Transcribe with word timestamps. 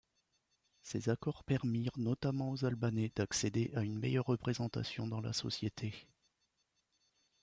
Ces 0.81 1.09
accords 1.09 1.43
permirent 1.43 1.95
notamment 1.99 2.49
aux 2.49 2.65
Albanais 2.65 3.11
d'accéder 3.15 3.69
à 3.75 3.83
une 3.83 3.99
meilleure 3.99 4.25
représentation 4.25 5.05
dans 5.05 5.21
la 5.21 5.31
société. 5.31 5.93